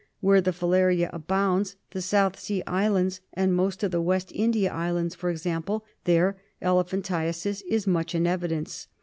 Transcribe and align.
Where 0.19 0.41
the 0.41 0.49
filaria 0.51 1.11
abounds, 1.13 1.75
the 1.91 2.01
South 2.01 2.39
Sea 2.39 2.63
Islands, 2.65 3.21
and 3.35 3.53
most 3.55 3.83
of 3.83 3.91
the 3.91 4.01
West 4.01 4.31
India 4.33 4.73
Islands, 4.73 5.13
for 5.13 5.29
example, 5.29 5.85
there 6.05 6.37
elephantiasis 6.59 7.61
is 7.69 7.85
much 7.85 8.15
in 8.15 8.25
evidence. 8.25 8.87